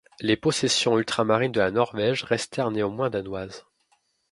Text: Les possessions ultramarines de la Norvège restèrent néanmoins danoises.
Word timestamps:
Les 0.19 0.35
possessions 0.35 0.95
ultramarines 0.97 1.51
de 1.51 1.59
la 1.59 1.69
Norvège 1.69 2.23
restèrent 2.23 2.71
néanmoins 2.71 3.11
danoises. 3.11 3.65